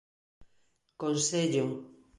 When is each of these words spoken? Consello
Consello 1.01 1.67